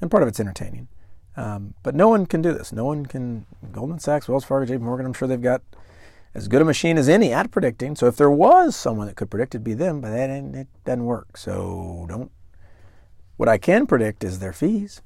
and 0.00 0.10
part 0.10 0.22
of 0.22 0.28
it's 0.28 0.40
entertaining. 0.40 0.88
Um, 1.36 1.74
but 1.82 1.94
no 1.94 2.08
one 2.08 2.26
can 2.26 2.40
do 2.42 2.52
this. 2.52 2.72
No 2.72 2.84
one 2.84 3.06
can. 3.06 3.46
Goldman 3.72 3.98
Sachs, 3.98 4.28
Wells 4.28 4.44
Fargo, 4.44 4.66
J.P. 4.66 4.82
Morgan. 4.82 5.06
I'm 5.06 5.12
sure 5.12 5.28
they've 5.28 5.40
got 5.40 5.62
as 6.34 6.48
good 6.48 6.62
a 6.62 6.64
machine 6.64 6.98
as 6.98 7.08
any 7.08 7.32
at 7.32 7.50
predicting. 7.50 7.94
So 7.94 8.06
if 8.06 8.16
there 8.16 8.30
was 8.30 8.74
someone 8.74 9.06
that 9.06 9.16
could 9.16 9.30
predict, 9.30 9.54
it'd 9.54 9.64
be 9.64 9.74
them. 9.74 10.00
But 10.00 10.10
that 10.10 10.30
it 10.30 10.68
doesn't 10.84 11.04
work. 11.04 11.36
So 11.36 12.06
don't. 12.08 12.30
What 13.36 13.48
I 13.50 13.58
can 13.58 13.86
predict 13.86 14.24
is 14.24 14.38
their 14.38 14.54
fees, 14.54 15.02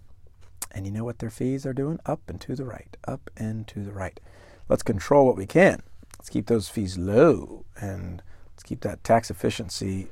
and 0.71 0.87
you 0.87 0.93
know 0.93 1.03
what 1.03 1.19
their 1.19 1.31
fees 1.31 1.67
are 1.67 1.73
doing? 1.73 1.99
Up 2.07 2.21
and 2.29 2.41
to 2.43 2.55
the 2.55 2.65
right, 2.65 2.97
up 3.07 3.29
and 3.37 3.67
to 3.67 3.81
the 3.81 3.93
right. 3.93 4.21
Let's 4.69 4.85
control 4.85 5.27
what 5.27 5.37
we 5.37 5.47
can. 5.47 5.83
Let's 6.17 6.29
keep 6.29 6.47
those 6.47 6.69
fees 6.69 6.97
low, 6.97 7.65
and 7.81 8.23
let's 8.61 8.69
keep 8.69 8.83
that 8.83 9.03
tax 9.03 9.31
efficiency 9.31 10.09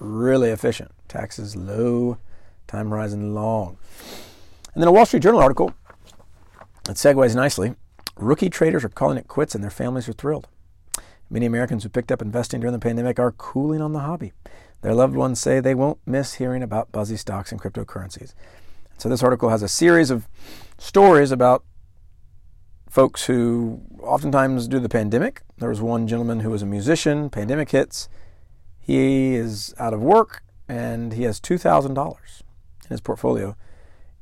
really 0.00 0.48
efficient. 0.48 0.90
Taxes 1.06 1.54
low, 1.54 2.16
time 2.66 2.88
horizon 2.88 3.34
long. 3.34 3.76
And 4.72 4.82
then 4.82 4.88
a 4.88 4.92
Wall 4.92 5.04
Street 5.04 5.22
Journal 5.22 5.40
article 5.40 5.74
that 6.84 6.96
segues 6.96 7.34
nicely 7.34 7.74
Rookie 8.16 8.48
traders 8.48 8.84
are 8.84 8.88
calling 8.88 9.18
it 9.18 9.28
quits 9.28 9.54
and 9.54 9.62
their 9.62 9.70
families 9.70 10.08
are 10.08 10.14
thrilled. 10.14 10.48
Many 11.28 11.44
Americans 11.44 11.82
who 11.82 11.90
picked 11.90 12.10
up 12.10 12.22
investing 12.22 12.60
during 12.60 12.72
the 12.72 12.78
pandemic 12.78 13.18
are 13.18 13.32
cooling 13.32 13.82
on 13.82 13.92
the 13.92 14.00
hobby. 14.00 14.32
Their 14.80 14.94
loved 14.94 15.14
ones 15.14 15.38
say 15.38 15.60
they 15.60 15.74
won't 15.74 15.98
miss 16.06 16.34
hearing 16.34 16.62
about 16.62 16.90
buzzy 16.90 17.18
stocks 17.18 17.52
and 17.52 17.60
cryptocurrencies. 17.60 18.32
So, 18.96 19.10
this 19.10 19.22
article 19.22 19.50
has 19.50 19.62
a 19.62 19.68
series 19.68 20.10
of 20.10 20.26
stories 20.78 21.32
about 21.32 21.64
folks 22.94 23.26
who 23.26 23.80
oftentimes 24.04 24.68
do 24.68 24.78
the 24.78 24.88
pandemic. 24.88 25.42
There 25.58 25.68
was 25.68 25.80
one 25.80 26.06
gentleman 26.06 26.38
who 26.40 26.50
was 26.50 26.62
a 26.62 26.66
musician, 26.66 27.28
pandemic 27.28 27.72
hits. 27.72 28.08
He 28.78 29.34
is 29.34 29.74
out 29.80 29.92
of 29.92 30.00
work 30.00 30.44
and 30.68 31.12
he 31.12 31.24
has 31.24 31.40
$2,000 31.40 31.90
in 31.96 32.90
his 32.90 33.00
portfolio. 33.00 33.56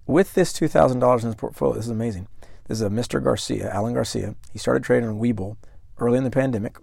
With 0.06 0.32
this 0.32 0.54
$2,000 0.54 1.20
in 1.20 1.26
his 1.26 1.34
portfolio, 1.34 1.74
this 1.74 1.84
is 1.84 1.90
amazing. 1.90 2.28
This 2.66 2.78
is 2.78 2.82
a 2.82 2.88
Mr. 2.88 3.22
Garcia, 3.22 3.70
Alan 3.70 3.92
Garcia. 3.92 4.36
He 4.54 4.58
started 4.58 4.82
trading 4.82 5.06
on 5.06 5.20
Webull 5.20 5.58
early 5.98 6.16
in 6.16 6.24
the 6.24 6.30
pandemic. 6.30 6.78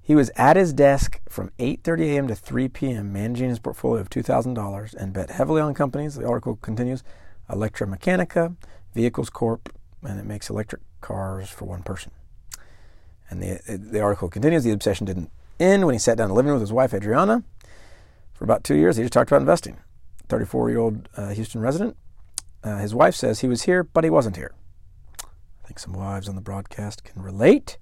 He 0.00 0.14
was 0.14 0.30
at 0.36 0.56
his 0.56 0.72
desk 0.72 1.20
from 1.28 1.50
8:30 1.58 2.00
a.m. 2.14 2.28
to 2.28 2.34
3 2.34 2.68
p.m. 2.68 3.12
managing 3.12 3.50
his 3.50 3.58
portfolio 3.58 4.00
of 4.00 4.08
$2,000 4.08 4.94
and 4.94 5.12
bet 5.12 5.32
heavily 5.32 5.60
on 5.60 5.74
companies. 5.74 6.14
The 6.14 6.26
article 6.26 6.56
continues: 6.56 7.04
ElectraMeccanica, 7.50 8.56
Vehicles 8.94 9.28
Corp, 9.28 9.68
and 10.02 10.18
it 10.18 10.26
makes 10.26 10.50
electric 10.50 10.82
cars 11.00 11.48
for 11.48 11.64
one 11.64 11.82
person. 11.82 12.12
And 13.30 13.42
the 13.42 13.60
the 13.78 14.00
article 14.00 14.28
continues: 14.28 14.64
The 14.64 14.72
obsession 14.72 15.06
didn't 15.06 15.30
end 15.58 15.86
when 15.86 15.94
he 15.94 15.98
sat 15.98 16.18
down 16.18 16.26
in 16.26 16.28
the 16.30 16.34
living 16.34 16.50
room 16.50 16.56
with 16.56 16.68
his 16.68 16.72
wife 16.72 16.92
Adriana. 16.92 17.42
For 18.34 18.44
about 18.44 18.64
two 18.64 18.74
years, 18.74 18.96
he 18.96 19.02
just 19.02 19.12
talked 19.12 19.30
about 19.30 19.40
investing. 19.40 19.78
34-year-old 20.28 21.08
uh, 21.16 21.28
Houston 21.28 21.60
resident. 21.60 21.96
Uh, 22.64 22.78
his 22.78 22.94
wife 22.94 23.14
says 23.14 23.40
he 23.40 23.48
was 23.48 23.62
here, 23.62 23.84
but 23.84 24.04
he 24.04 24.10
wasn't 24.10 24.36
here. 24.36 24.54
I 25.22 25.66
think 25.66 25.78
some 25.78 25.92
wives 25.92 26.28
on 26.28 26.34
the 26.34 26.40
broadcast 26.40 27.04
can 27.04 27.22
relate. 27.22 27.78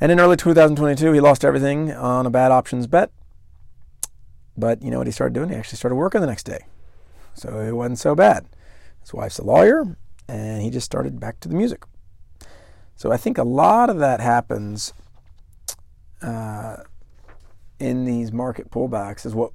And 0.00 0.10
in 0.10 0.20
early 0.20 0.36
2022, 0.36 1.12
he 1.12 1.20
lost 1.20 1.44
everything 1.44 1.92
on 1.92 2.24
a 2.24 2.30
bad 2.30 2.52
options 2.52 2.86
bet. 2.86 3.10
But 4.56 4.82
you 4.82 4.90
know 4.90 4.98
what 4.98 5.06
he 5.06 5.12
started 5.12 5.34
doing? 5.34 5.50
He 5.50 5.54
actually 5.54 5.76
started 5.76 5.96
working 5.96 6.20
the 6.20 6.26
next 6.26 6.44
day. 6.44 6.66
So 7.34 7.60
it 7.60 7.72
wasn't 7.72 7.98
so 7.98 8.14
bad. 8.14 8.46
His 9.00 9.12
wife's 9.12 9.38
a 9.38 9.44
lawyer, 9.44 9.96
and 10.30 10.62
he 10.62 10.70
just 10.70 10.86
started 10.86 11.18
back 11.18 11.40
to 11.40 11.48
the 11.48 11.56
music. 11.56 11.84
So 12.94 13.10
I 13.10 13.16
think 13.16 13.36
a 13.36 13.44
lot 13.44 13.90
of 13.90 13.98
that 13.98 14.20
happens 14.20 14.92
uh, 16.22 16.76
in 17.78 18.04
these 18.04 18.30
market 18.32 18.70
pullbacks 18.70 19.26
is 19.26 19.34
what 19.34 19.52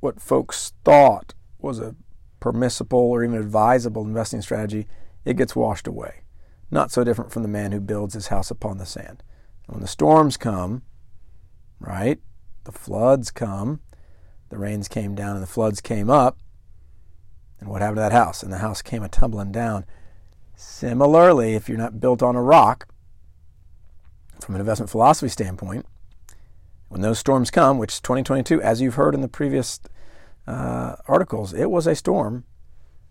what 0.00 0.20
folks 0.20 0.74
thought 0.84 1.32
was 1.58 1.80
a 1.80 1.96
permissible 2.38 2.98
or 2.98 3.24
even 3.24 3.38
advisable 3.38 4.02
investing 4.02 4.42
strategy. 4.42 4.86
It 5.24 5.38
gets 5.38 5.56
washed 5.56 5.86
away. 5.86 6.24
Not 6.70 6.90
so 6.92 7.04
different 7.04 7.32
from 7.32 7.42
the 7.42 7.48
man 7.48 7.72
who 7.72 7.80
builds 7.80 8.12
his 8.12 8.26
house 8.26 8.50
upon 8.50 8.76
the 8.76 8.84
sand. 8.84 9.22
When 9.66 9.80
the 9.80 9.86
storms 9.86 10.36
come, 10.36 10.82
right, 11.80 12.20
the 12.64 12.72
floods 12.72 13.30
come, 13.30 13.80
the 14.50 14.58
rains 14.58 14.88
came 14.88 15.14
down 15.14 15.36
and 15.36 15.42
the 15.42 15.46
floods 15.46 15.80
came 15.80 16.10
up, 16.10 16.38
and 17.58 17.70
what 17.70 17.80
happened 17.80 17.96
to 17.96 18.02
that 18.02 18.12
house? 18.12 18.42
And 18.42 18.52
the 18.52 18.58
house 18.58 18.82
came 18.82 19.02
a 19.02 19.08
tumbling 19.08 19.50
down. 19.50 19.86
Similarly, 20.56 21.54
if 21.54 21.68
you're 21.68 21.78
not 21.78 22.00
built 22.00 22.22
on 22.22 22.36
a 22.36 22.42
rock, 22.42 22.88
from 24.40 24.54
an 24.54 24.60
investment 24.60 24.90
philosophy 24.90 25.28
standpoint, 25.28 25.86
when 26.88 27.00
those 27.00 27.18
storms 27.18 27.50
come, 27.50 27.78
which 27.78 28.02
2022, 28.02 28.62
as 28.62 28.80
you've 28.80 28.94
heard 28.94 29.14
in 29.14 29.20
the 29.20 29.28
previous 29.28 29.80
uh, 30.46 30.96
articles, 31.08 31.52
it 31.52 31.70
was 31.70 31.86
a 31.86 31.94
storm. 31.94 32.44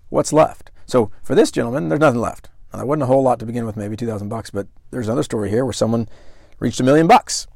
What's 0.09 0.31
left? 0.31 0.71
So 0.85 1.11
for 1.21 1.35
this 1.35 1.51
gentleman, 1.51 1.89
there's 1.89 1.99
nothing 1.99 2.21
left. 2.21 2.49
Now, 2.73 2.85
wasn't 2.85 3.03
a 3.03 3.07
whole 3.07 3.23
lot 3.23 3.39
to 3.39 3.45
begin 3.45 3.65
with, 3.65 3.77
maybe 3.77 3.95
2,000 3.95 4.29
bucks, 4.29 4.49
but 4.49 4.67
there's 4.91 5.07
another 5.07 5.23
story 5.23 5.49
here 5.49 5.63
where 5.63 5.73
someone 5.73 6.07
reached 6.59 6.79
a 6.79 6.83
million 6.83 7.07
bucks 7.07 7.47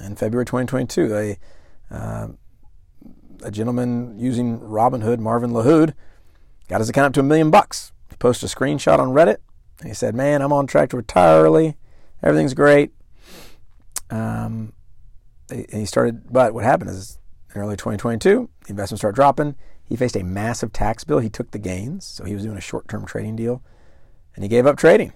in 0.00 0.16
February 0.16 0.44
2022. 0.44 1.14
A, 1.14 1.38
uh, 1.94 2.28
a 3.42 3.50
gentleman 3.50 4.18
using 4.18 4.58
Robinhood, 4.60 5.18
Marvin 5.18 5.50
LaHood, 5.50 5.94
got 6.68 6.80
his 6.80 6.88
account 6.88 7.06
up 7.06 7.12
to 7.14 7.20
a 7.20 7.24
million 7.24 7.50
bucks. 7.50 7.92
He 8.20 8.22
posted 8.22 8.50
a 8.50 8.54
screenshot 8.54 8.98
on 8.98 9.14
Reddit. 9.14 9.38
He 9.82 9.94
said, 9.94 10.14
"Man, 10.14 10.42
I'm 10.42 10.52
on 10.52 10.66
track 10.66 10.90
to 10.90 10.98
retire 10.98 11.42
early. 11.42 11.78
Everything's 12.22 12.52
great." 12.52 12.92
Um, 14.10 14.74
he 15.50 15.86
started, 15.86 16.30
but 16.30 16.52
what 16.52 16.62
happened 16.64 16.90
is 16.90 17.18
in 17.54 17.62
early 17.62 17.76
2022, 17.76 18.50
the 18.64 18.70
investments 18.70 19.00
started 19.00 19.14
dropping. 19.14 19.54
He 19.82 19.96
faced 19.96 20.16
a 20.16 20.22
massive 20.22 20.70
tax 20.70 21.02
bill. 21.02 21.20
He 21.20 21.30
took 21.30 21.52
the 21.52 21.58
gains, 21.58 22.04
so 22.04 22.24
he 22.24 22.34
was 22.34 22.42
doing 22.42 22.58
a 22.58 22.60
short-term 22.60 23.06
trading 23.06 23.36
deal, 23.36 23.62
and 24.34 24.44
he 24.44 24.50
gave 24.50 24.66
up 24.66 24.76
trading. 24.76 25.14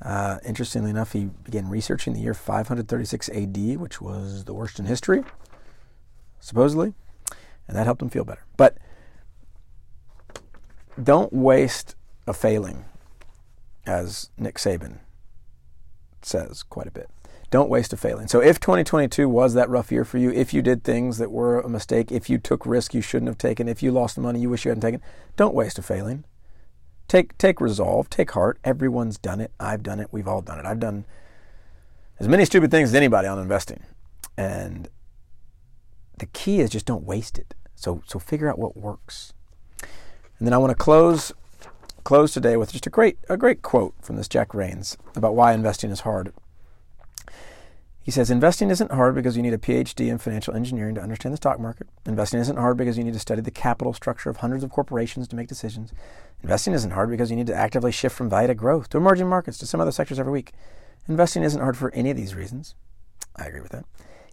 Uh, 0.00 0.38
interestingly 0.46 0.90
enough, 0.90 1.14
he 1.14 1.30
began 1.42 1.68
researching 1.68 2.12
the 2.14 2.20
year 2.20 2.32
536 2.32 3.28
AD, 3.30 3.76
which 3.78 4.00
was 4.00 4.44
the 4.44 4.54
worst 4.54 4.78
in 4.78 4.84
history, 4.84 5.24
supposedly, 6.38 6.94
and 7.66 7.76
that 7.76 7.86
helped 7.86 8.02
him 8.02 8.08
feel 8.08 8.24
better. 8.24 8.44
But 8.56 8.78
don't 11.02 11.32
waste 11.32 11.94
a 12.26 12.32
failing, 12.32 12.84
as 13.86 14.30
Nick 14.36 14.56
Saban 14.56 14.98
says 16.22 16.62
quite 16.62 16.86
a 16.86 16.90
bit. 16.90 17.10
Don't 17.50 17.70
waste 17.70 17.94
a 17.94 17.96
failing. 17.96 18.28
So, 18.28 18.40
if 18.40 18.60
2022 18.60 19.26
was 19.28 19.54
that 19.54 19.70
rough 19.70 19.90
year 19.90 20.04
for 20.04 20.18
you, 20.18 20.30
if 20.30 20.52
you 20.52 20.60
did 20.60 20.84
things 20.84 21.16
that 21.16 21.30
were 21.30 21.60
a 21.60 21.68
mistake, 21.68 22.12
if 22.12 22.28
you 22.28 22.36
took 22.36 22.66
risk 22.66 22.92
you 22.92 23.00
shouldn't 23.00 23.28
have 23.28 23.38
taken, 23.38 23.68
if 23.68 23.82
you 23.82 23.90
lost 23.90 24.18
money 24.18 24.40
you 24.40 24.50
wish 24.50 24.66
you 24.66 24.70
hadn't 24.70 24.82
taken, 24.82 25.00
don't 25.36 25.54
waste 25.54 25.78
a 25.78 25.82
failing 25.82 26.24
take 27.08 27.36
take 27.38 27.60
resolve, 27.60 28.08
take 28.08 28.30
heart. 28.32 28.58
Everyone's 28.62 29.18
done 29.18 29.40
it. 29.40 29.50
I've 29.58 29.82
done 29.82 29.98
it. 29.98 30.08
We've 30.12 30.28
all 30.28 30.42
done 30.42 30.60
it. 30.60 30.66
I've 30.66 30.78
done 30.78 31.06
as 32.20 32.28
many 32.28 32.44
stupid 32.44 32.70
things 32.70 32.90
as 32.90 32.94
anybody 32.94 33.26
on 33.26 33.38
investing. 33.38 33.82
And 34.36 34.88
the 36.18 36.26
key 36.26 36.60
is 36.60 36.70
just 36.70 36.86
don't 36.86 37.04
waste 37.04 37.38
it. 37.38 37.54
So 37.74 38.02
so 38.06 38.18
figure 38.18 38.48
out 38.48 38.58
what 38.58 38.76
works. 38.76 39.32
And 40.38 40.46
then 40.46 40.54
I 40.54 40.58
want 40.58 40.70
to 40.70 40.76
close 40.76 41.32
close 42.04 42.32
today 42.32 42.56
with 42.56 42.72
just 42.72 42.86
a 42.86 42.90
great 42.90 43.18
a 43.28 43.36
great 43.36 43.62
quote 43.62 43.94
from 44.00 44.16
this 44.16 44.28
Jack 44.28 44.54
Raines 44.54 44.96
about 45.16 45.34
why 45.34 45.52
investing 45.52 45.90
is 45.90 46.00
hard. 46.00 46.32
He 48.00 48.12
says, 48.12 48.30
Investing 48.30 48.70
isn't 48.70 48.90
hard 48.90 49.14
because 49.14 49.36
you 49.36 49.42
need 49.42 49.52
a 49.52 49.58
PhD 49.58 50.08
in 50.08 50.16
financial 50.16 50.54
engineering 50.54 50.94
to 50.94 51.02
understand 51.02 51.34
the 51.34 51.36
stock 51.36 51.60
market. 51.60 51.88
Investing 52.06 52.40
isn't 52.40 52.56
hard 52.56 52.78
because 52.78 52.96
you 52.96 53.04
need 53.04 53.12
to 53.12 53.20
study 53.20 53.42
the 53.42 53.50
capital 53.50 53.92
structure 53.92 54.30
of 54.30 54.38
hundreds 54.38 54.64
of 54.64 54.70
corporations 54.70 55.28
to 55.28 55.36
make 55.36 55.46
decisions. 55.46 55.92
Investing 56.42 56.72
isn't 56.72 56.92
hard 56.92 57.10
because 57.10 57.30
you 57.30 57.36
need 57.36 57.48
to 57.48 57.54
actively 57.54 57.92
shift 57.92 58.16
from 58.16 58.30
value 58.30 58.46
to 58.46 58.54
growth, 58.54 58.88
to 58.90 58.96
emerging 58.96 59.28
markets, 59.28 59.58
to 59.58 59.66
some 59.66 59.80
other 59.80 59.92
sectors 59.92 60.18
every 60.18 60.32
week. 60.32 60.52
Investing 61.06 61.42
isn't 61.42 61.60
hard 61.60 61.76
for 61.76 61.92
any 61.92 62.10
of 62.10 62.16
these 62.16 62.34
reasons. 62.34 62.74
I 63.36 63.44
agree 63.44 63.60
with 63.60 63.72
that. 63.72 63.84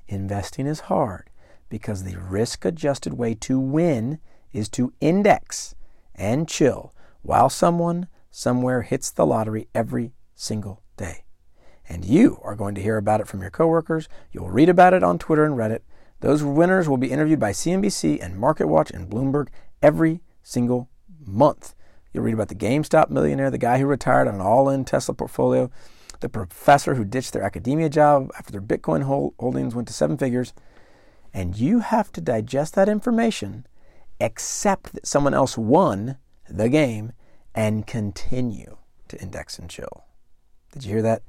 Investing 0.07 0.67
is 0.67 0.81
hard 0.81 1.29
because 1.67 2.03
the 2.03 2.17
risk 2.17 2.63
adjusted 2.63 3.15
way 3.15 3.33
to 3.33 3.59
win 3.59 4.19
is 4.53 4.69
to 4.69 4.93
index 5.01 5.75
and 6.15 6.47
chill 6.47 6.93
while 7.21 7.49
someone 7.49 8.07
somewhere 8.31 8.81
hits 8.81 9.09
the 9.09 9.25
lottery 9.25 9.67
every 9.73 10.13
single 10.35 10.81
day 10.97 11.25
and 11.87 12.05
you 12.05 12.39
are 12.43 12.55
going 12.55 12.75
to 12.75 12.81
hear 12.81 12.97
about 12.97 13.21
it 13.21 13.27
from 13.27 13.41
your 13.41 13.51
coworkers. 13.51 14.07
You'll 14.31 14.49
read 14.49 14.69
about 14.69 14.93
it 14.93 15.03
on 15.03 15.19
Twitter 15.19 15.45
and 15.45 15.55
Reddit. 15.55 15.81
Those 16.21 16.43
winners 16.43 16.89
will 16.89 16.97
be 16.97 17.11
interviewed 17.11 17.39
by 17.39 17.51
CNBC 17.51 18.23
and 18.23 18.35
MarketWatch 18.35 18.91
and 18.91 19.09
Bloomberg 19.09 19.49
every 19.81 20.21
single 20.41 20.89
month. 21.25 21.75
You'll 22.11 22.23
read 22.23 22.33
about 22.33 22.47
the 22.47 22.55
GameStop 22.55 23.09
millionaire, 23.09 23.51
the 23.51 23.57
guy 23.57 23.77
who 23.77 23.85
retired 23.85 24.27
on 24.27 24.35
an 24.35 24.41
all 24.41 24.69
in 24.69 24.85
Tesla 24.85 25.13
portfolio, 25.13 25.69
the 26.21 26.29
professor 26.29 26.95
who 26.95 27.03
ditched 27.03 27.33
their 27.33 27.43
academia 27.43 27.89
job 27.89 28.31
after 28.37 28.51
their 28.51 28.61
Bitcoin 28.61 29.03
holdings 29.03 29.75
went 29.75 29.87
to 29.89 29.93
seven 29.93 30.17
figures. 30.17 30.53
And 31.33 31.57
you 31.57 31.79
have 31.79 32.11
to 32.13 32.21
digest 32.21 32.73
that 32.75 32.87
information, 32.87 33.67
accept 34.19 34.93
that 34.93 35.07
someone 35.07 35.33
else 35.33 35.57
won 35.57 36.17
the 36.49 36.69
game, 36.69 37.13
and 37.53 37.87
continue 37.87 38.77
to 39.07 39.21
index 39.21 39.57
and 39.57 39.69
chill. 39.69 40.05
Did 40.71 40.83
you 40.83 40.91
hear 40.91 41.01
that? 41.01 41.23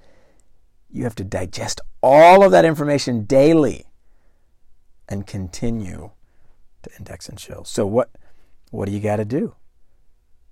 You 0.90 1.04
have 1.04 1.14
to 1.16 1.24
digest 1.24 1.80
all 2.02 2.42
of 2.42 2.50
that 2.52 2.64
information 2.64 3.24
daily 3.24 3.86
and 5.08 5.26
continue 5.26 6.10
to 6.82 6.90
index 6.98 7.28
and 7.28 7.38
chill. 7.38 7.64
So 7.64 7.86
what 7.86 8.10
what 8.70 8.86
do 8.86 8.92
you 8.92 9.00
got 9.00 9.16
to 9.16 9.24
do? 9.24 9.54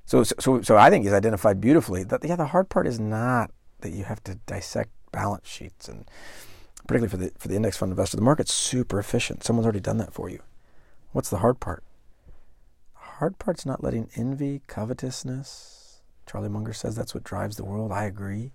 So, 0.07 0.23
so 0.23 0.63
so 0.63 0.77
I 0.77 0.91
think 0.91 1.05
he's 1.05 1.13
identified 1.13 1.61
beautifully 1.61 2.05
that 2.05 2.25
yeah 2.25 2.37
the 2.37 2.47
hard 2.47 2.69
part 2.69 2.87
is 2.87 3.01
not 3.01 3.51
that 3.81 3.91
you 3.91 4.05
have 4.05 4.23
to 4.25 4.37
dissect 4.47 4.91
balance 5.13 5.49
sheets 5.49 5.89
and 5.89 6.05
particularly 6.87 7.09
for 7.09 7.17
the 7.17 7.33
for 7.39 7.49
the 7.49 7.57
index 7.57 7.77
fund 7.77 7.91
investor 7.91 8.17
the 8.17 8.23
market's 8.23 8.53
super 8.53 8.99
efficient. 8.99 9.43
Someone's 9.43 9.67
already 9.67 9.81
done 9.81 9.99
that 9.99 10.13
for 10.13 10.29
you. 10.29 10.41
What's 11.13 11.31
the 11.31 11.39
hard 11.39 11.59
part? 11.59 11.83
Hard 13.19 13.39
part's 13.39 13.65
not 13.65 13.83
letting 13.83 14.11
envy, 14.17 14.63
covetousness. 14.67 16.03
Charlie 16.27 16.49
Munger 16.49 16.73
says 16.73 16.97
that's 16.97 17.15
what 17.15 17.25
drives 17.25 17.57
the 17.57 17.65
world. 17.65 17.93
I 17.93 18.05
agree 18.05 18.53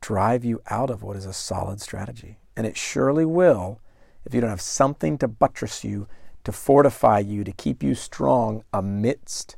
drive 0.00 0.44
you 0.44 0.62
out 0.70 0.90
of 0.90 1.02
what 1.02 1.16
is 1.16 1.26
a 1.26 1.32
solid 1.32 1.80
strategy. 1.80 2.38
And 2.56 2.66
it 2.66 2.76
surely 2.76 3.24
will 3.24 3.80
if 4.24 4.34
you 4.34 4.40
don't 4.40 4.50
have 4.50 4.60
something 4.60 5.18
to 5.18 5.28
buttress 5.28 5.84
you, 5.84 6.06
to 6.44 6.52
fortify 6.52 7.18
you, 7.18 7.44
to 7.44 7.52
keep 7.52 7.82
you 7.82 7.94
strong 7.94 8.64
amidst 8.72 9.56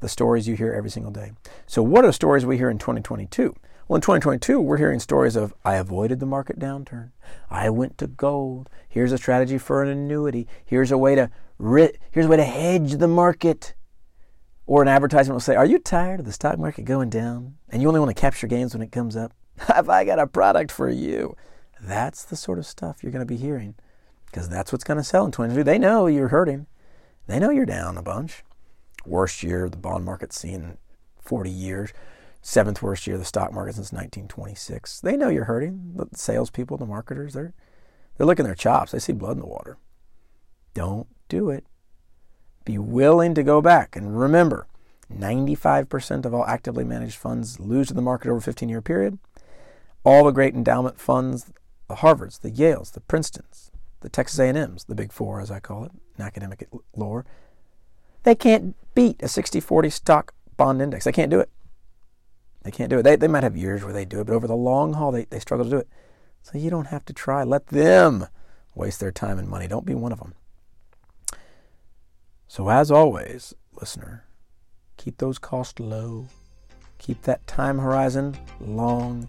the 0.00 0.08
stories 0.08 0.46
you 0.46 0.56
hear 0.56 0.72
every 0.72 0.90
single 0.90 1.12
day. 1.12 1.32
So, 1.66 1.82
what 1.82 2.04
are 2.04 2.08
the 2.08 2.12
stories 2.12 2.44
we 2.44 2.56
hear 2.56 2.70
in 2.70 2.78
2022? 2.78 3.54
Well, 3.86 3.96
in 3.96 4.00
2022, 4.00 4.60
we're 4.60 4.78
hearing 4.78 4.98
stories 4.98 5.36
of 5.36 5.52
I 5.62 5.74
avoided 5.74 6.18
the 6.18 6.24
market 6.24 6.58
downturn. 6.58 7.10
I 7.50 7.68
went 7.68 7.98
to 7.98 8.06
gold. 8.06 8.70
Here's 8.88 9.12
a 9.12 9.18
strategy 9.18 9.58
for 9.58 9.82
an 9.82 9.90
annuity. 9.90 10.48
Here's 10.64 10.90
a 10.90 10.96
way 10.96 11.14
to 11.14 11.30
here's 11.58 12.24
a 12.24 12.28
way 12.28 12.38
to 12.38 12.44
hedge 12.44 12.92
the 12.92 13.08
market. 13.08 13.74
Or 14.66 14.80
an 14.80 14.88
advertisement 14.88 15.34
will 15.34 15.40
say, 15.40 15.54
Are 15.54 15.66
you 15.66 15.78
tired 15.78 16.20
of 16.20 16.26
the 16.26 16.32
stock 16.32 16.58
market 16.58 16.86
going 16.86 17.10
down 17.10 17.56
and 17.68 17.82
you 17.82 17.88
only 17.88 18.00
want 18.00 18.08
to 18.08 18.18
capture 18.18 18.46
gains 18.46 18.72
when 18.72 18.80
it 18.80 18.90
comes 18.90 19.16
up? 19.16 19.34
Have 19.58 19.90
I 19.90 20.04
got 20.04 20.18
a 20.18 20.26
product 20.26 20.72
for 20.72 20.88
you? 20.88 21.36
That's 21.78 22.24
the 22.24 22.36
sort 22.36 22.58
of 22.58 22.64
stuff 22.64 23.02
you're 23.02 23.12
going 23.12 23.26
to 23.26 23.26
be 23.26 23.36
hearing 23.36 23.74
because 24.24 24.48
that's 24.48 24.72
what's 24.72 24.84
going 24.84 24.96
to 24.96 25.04
sell 25.04 25.26
in 25.26 25.32
2022. 25.32 25.62
They 25.62 25.78
know 25.78 26.06
you're 26.06 26.28
hurting. 26.28 26.66
They 27.26 27.38
know 27.38 27.50
you're 27.50 27.66
down 27.66 27.98
a 27.98 28.02
bunch. 28.02 28.44
Worst 29.04 29.42
year 29.42 29.68
the 29.68 29.76
bond 29.76 30.06
market's 30.06 30.40
seen 30.40 30.54
in 30.54 30.78
40 31.20 31.50
years. 31.50 31.92
Seventh 32.46 32.82
worst 32.82 33.06
year 33.06 33.14
of 33.14 33.22
the 33.22 33.24
stock 33.24 33.54
market 33.54 33.76
since 33.76 33.90
1926. 33.90 35.00
They 35.00 35.16
know 35.16 35.30
you're 35.30 35.44
hurting. 35.44 35.94
The 35.96 36.08
salespeople, 36.12 36.76
the 36.76 36.84
marketers, 36.84 37.32
they're 37.32 37.54
they're 38.18 38.26
licking 38.26 38.44
their 38.44 38.54
chops. 38.54 38.92
They 38.92 38.98
see 38.98 39.14
blood 39.14 39.32
in 39.32 39.40
the 39.40 39.46
water. 39.46 39.78
Don't 40.74 41.06
do 41.30 41.48
it. 41.48 41.64
Be 42.66 42.76
willing 42.76 43.32
to 43.34 43.42
go 43.42 43.62
back. 43.62 43.96
And 43.96 44.20
remember, 44.20 44.66
95% 45.10 46.26
of 46.26 46.34
all 46.34 46.44
actively 46.44 46.84
managed 46.84 47.16
funds 47.16 47.58
lose 47.58 47.88
to 47.88 47.94
the 47.94 48.02
market 48.02 48.28
over 48.28 48.36
a 48.36 48.42
15 48.42 48.68
year 48.68 48.82
period. 48.82 49.18
All 50.04 50.22
the 50.22 50.30
great 50.30 50.54
endowment 50.54 51.00
funds, 51.00 51.50
the 51.88 51.96
Harvards, 51.96 52.42
the 52.42 52.50
Yales, 52.50 52.92
the 52.92 53.00
Princetons, 53.00 53.70
the 54.00 54.10
Texas 54.10 54.38
A&Ms, 54.38 54.84
the 54.84 54.94
Big 54.94 55.12
Four 55.12 55.40
as 55.40 55.50
I 55.50 55.60
call 55.60 55.84
it 55.84 55.92
in 56.18 56.22
academic 56.22 56.68
lore, 56.94 57.24
they 58.24 58.34
can't 58.34 58.76
beat 58.94 59.22
a 59.22 59.28
60-40 59.28 59.90
stock 59.90 60.34
bond 60.58 60.82
index. 60.82 61.06
They 61.06 61.12
can't 61.12 61.30
do 61.30 61.40
it. 61.40 61.48
They 62.64 62.70
can't 62.70 62.90
do 62.90 62.98
it. 62.98 63.02
They, 63.02 63.16
they 63.16 63.28
might 63.28 63.42
have 63.42 63.56
years 63.56 63.84
where 63.84 63.92
they 63.92 64.04
do 64.04 64.20
it, 64.20 64.26
but 64.26 64.34
over 64.34 64.46
the 64.46 64.56
long 64.56 64.94
haul, 64.94 65.12
they, 65.12 65.26
they 65.26 65.38
struggle 65.38 65.64
to 65.64 65.70
do 65.70 65.76
it. 65.78 65.88
So 66.42 66.58
you 66.58 66.70
don't 66.70 66.88
have 66.88 67.04
to 67.06 67.12
try. 67.12 67.44
Let 67.44 67.68
them 67.68 68.26
waste 68.74 69.00
their 69.00 69.12
time 69.12 69.38
and 69.38 69.48
money. 69.48 69.68
Don't 69.68 69.86
be 69.86 69.94
one 69.94 70.12
of 70.12 70.18
them. 70.18 70.34
So, 72.48 72.70
as 72.70 72.90
always, 72.90 73.54
listener, 73.72 74.24
keep 74.96 75.18
those 75.18 75.38
costs 75.38 75.80
low, 75.80 76.28
keep 76.98 77.22
that 77.22 77.46
time 77.46 77.78
horizon 77.78 78.36
long, 78.60 79.28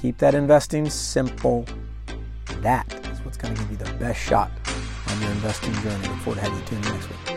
keep 0.00 0.18
that 0.18 0.34
investing 0.34 0.90
simple. 0.90 1.64
That 2.60 2.92
is 3.06 3.24
what's 3.24 3.36
going 3.36 3.54
to 3.54 3.60
give 3.60 3.70
you 3.70 3.76
the 3.76 3.92
best 3.94 4.20
shot 4.20 4.50
on 5.08 5.22
your 5.22 5.30
investing 5.30 5.72
journey. 5.74 6.08
Look 6.08 6.18
forward 6.18 6.40
to 6.40 6.50
having 6.50 6.58
you 6.58 6.64
tune 6.64 6.78
in 6.78 6.92
next 6.92 7.08
week. 7.08 7.33